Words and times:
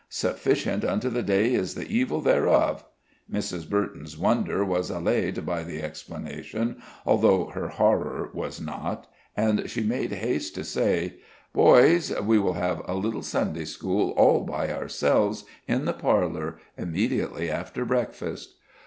"Sufficient 0.09 0.83
unto 0.83 1.11
the 1.11 1.21
day 1.21 1.53
is 1.53 1.75
the 1.75 1.85
evil 1.85 2.21
thereof." 2.21 2.83
Mrs. 3.31 3.69
Burton's 3.69 4.17
wonder 4.17 4.65
was 4.65 4.89
allayed 4.89 5.45
by 5.45 5.61
the 5.61 5.83
explanation, 5.83 6.81
although 7.05 7.49
her 7.53 7.67
horror 7.67 8.31
was 8.33 8.59
not, 8.59 9.05
and 9.37 9.69
she 9.69 9.83
made 9.83 10.11
haste 10.11 10.55
to 10.55 10.63
say: 10.63 11.17
"Boys, 11.53 12.11
we 12.19 12.39
will 12.39 12.53
have 12.53 12.81
a 12.89 12.95
little 12.95 13.21
Sunday 13.21 13.65
school, 13.65 14.09
all 14.17 14.39
by 14.39 14.71
ourselves, 14.71 15.45
in 15.67 15.85
the 15.85 15.93
parlor, 15.93 16.57
immediately 16.75 17.47
after 17.51 17.85
breakfast." 17.85 18.55